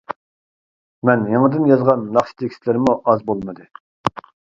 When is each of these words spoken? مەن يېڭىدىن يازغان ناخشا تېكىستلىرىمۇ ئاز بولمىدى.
مەن 1.09 1.25
يېڭىدىن 1.33 1.67
يازغان 1.71 2.05
ناخشا 2.15 2.35
تېكىستلىرىمۇ 2.43 2.95
ئاز 3.13 3.21
بولمىدى. 3.29 3.69